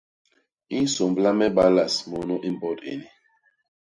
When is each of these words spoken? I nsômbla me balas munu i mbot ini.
I 0.75 0.77
nsômbla 0.85 1.29
me 1.39 1.47
balas 1.55 1.95
munu 2.09 2.35
i 2.47 2.49
mbot 2.55 2.79
ini. 2.93 3.07